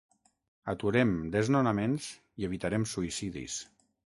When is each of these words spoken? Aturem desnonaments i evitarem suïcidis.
Aturem 0.71 1.11
desnonaments 1.35 2.09
i 2.45 2.49
evitarem 2.49 2.89
suïcidis. 2.95 3.61